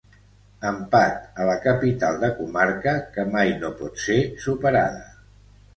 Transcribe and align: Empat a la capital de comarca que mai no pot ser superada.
Empat 0.69 1.27
a 1.43 1.45
la 1.49 1.57
capital 1.67 2.17
de 2.25 2.31
comarca 2.41 2.95
que 3.17 3.29
mai 3.37 3.55
no 3.65 3.73
pot 3.83 4.05
ser 4.07 4.21
superada. 4.49 5.07